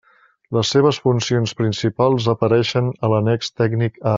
[0.55, 4.09] Les seves funcions principals apareixen a l'annex tècnic A.